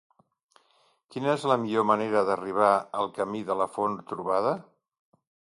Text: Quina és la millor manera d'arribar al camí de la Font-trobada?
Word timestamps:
Quina 1.15 1.29
és 1.33 1.45
la 1.51 1.57
millor 1.65 1.85
manera 1.89 2.23
d'arribar 2.31 2.71
al 3.03 3.13
camí 3.19 3.43
de 3.51 3.59
la 3.61 3.69
Font-trobada? 3.77 4.57